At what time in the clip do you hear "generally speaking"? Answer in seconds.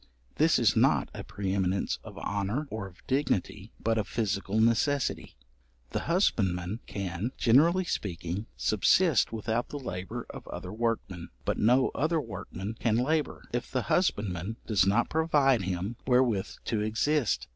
7.37-8.47